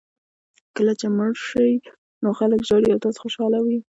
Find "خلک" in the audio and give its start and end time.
2.39-2.59